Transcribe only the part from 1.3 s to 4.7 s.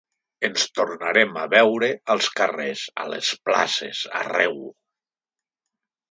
a veure als carrers, a les places, arreu.